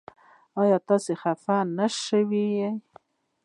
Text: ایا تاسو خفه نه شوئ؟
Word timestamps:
ایا 0.61 0.77
تاسو 0.87 1.11
خفه 1.21 1.57
نه 1.77 1.87
شوئ؟ 2.01 2.45